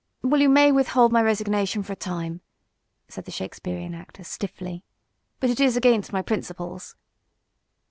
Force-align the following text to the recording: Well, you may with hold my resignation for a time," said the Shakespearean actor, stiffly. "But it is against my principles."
Well, 0.23 0.41
you 0.41 0.49
may 0.49 0.71
with 0.71 0.87
hold 0.87 1.11
my 1.11 1.21
resignation 1.21 1.83
for 1.83 1.93
a 1.93 1.95
time," 1.95 2.41
said 3.07 3.25
the 3.25 3.31
Shakespearean 3.31 3.93
actor, 3.93 4.23
stiffly. 4.23 4.83
"But 5.39 5.51
it 5.51 5.59
is 5.59 5.77
against 5.77 6.11
my 6.11 6.23
principles." 6.23 6.95